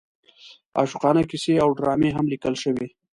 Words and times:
عاشقانه 0.79 1.21
کیسې 1.29 1.53
او 1.63 1.69
ډرامې 1.77 2.09
هم 2.13 2.25
لیکل 2.33 2.53
شوې. 2.63 2.87